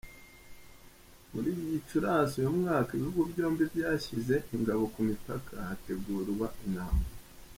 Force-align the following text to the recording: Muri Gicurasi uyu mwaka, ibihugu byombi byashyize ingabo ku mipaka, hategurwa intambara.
Muri 1.31 1.49
Gicurasi 1.71 2.33
uyu 2.39 2.57
mwaka, 2.59 2.89
ibihugu 2.93 3.21
byombi 3.31 3.63
byashyize 3.73 4.35
ingabo 4.55 4.83
ku 4.93 4.99
mipaka, 5.09 5.51
hategurwa 5.67 6.47
intambara. 6.65 7.09